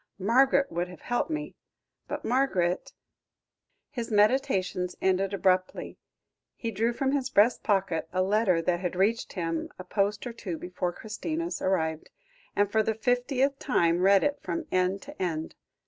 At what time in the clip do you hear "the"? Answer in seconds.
12.81-12.95